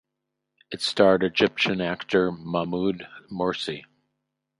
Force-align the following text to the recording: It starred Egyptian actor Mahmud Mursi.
It 0.71 0.81
starred 0.81 1.21
Egyptian 1.23 1.79
actor 1.79 2.31
Mahmud 2.31 3.05
Mursi. 3.31 3.83